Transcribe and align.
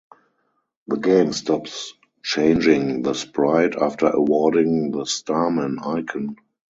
The 0.87 0.95
game 0.97 1.31
stops 1.31 1.93
changing 2.23 3.03
the 3.03 3.13
sprite 3.13 3.75
after 3.75 4.07
awarding 4.09 4.89
the 4.89 5.05
starman 5.05 5.77
icon. 5.77 6.37